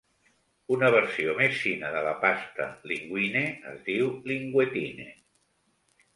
[0.75, 5.09] Una versió més fina de la pasta "linguine" es diu "linguettine".